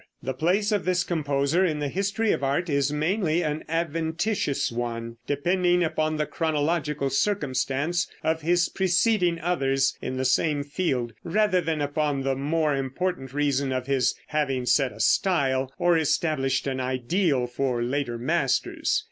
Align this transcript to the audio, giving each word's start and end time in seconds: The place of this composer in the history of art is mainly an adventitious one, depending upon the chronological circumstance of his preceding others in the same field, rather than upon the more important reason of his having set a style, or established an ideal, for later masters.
The 0.23 0.33
place 0.33 0.71
of 0.71 0.83
this 0.83 1.03
composer 1.03 1.63
in 1.63 1.77
the 1.77 1.87
history 1.87 2.31
of 2.31 2.43
art 2.43 2.71
is 2.71 2.91
mainly 2.91 3.43
an 3.43 3.63
adventitious 3.69 4.71
one, 4.71 5.17
depending 5.27 5.83
upon 5.83 6.17
the 6.17 6.25
chronological 6.25 7.11
circumstance 7.11 8.07
of 8.23 8.41
his 8.41 8.67
preceding 8.67 9.39
others 9.39 9.95
in 10.01 10.17
the 10.17 10.25
same 10.25 10.63
field, 10.63 11.13
rather 11.23 11.61
than 11.61 11.81
upon 11.81 12.23
the 12.23 12.35
more 12.35 12.75
important 12.75 13.31
reason 13.31 13.71
of 13.71 13.85
his 13.85 14.15
having 14.29 14.65
set 14.65 14.91
a 14.91 14.99
style, 14.99 15.71
or 15.77 15.99
established 15.99 16.65
an 16.65 16.79
ideal, 16.79 17.45
for 17.45 17.83
later 17.83 18.17
masters. 18.17 18.99